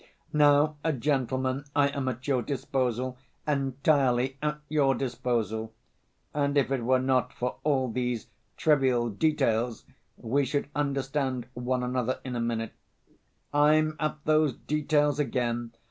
"Now, 0.33 0.77
gentlemen, 0.97 1.65
I 1.75 1.89
am 1.89 2.07
at 2.07 2.27
your 2.27 2.41
disposal, 2.41 3.19
entirely 3.47 4.35
at 4.41 4.59
your 4.67 4.95
disposal. 4.95 5.73
And 6.33 6.57
if 6.57 6.71
it 6.71 6.81
were 6.83 6.97
not 6.97 7.31
for 7.31 7.57
all 7.63 7.87
these 7.91 8.25
trivial 8.57 9.09
details, 9.11 9.85
we 10.17 10.43
should 10.43 10.69
understand 10.73 11.45
one 11.53 11.83
another 11.83 12.19
in 12.23 12.35
a 12.35 12.39
minute. 12.41 12.73
I'm 13.53 13.95
at 13.99 14.17
those 14.25 14.53
details 14.55 15.19
again. 15.19 15.71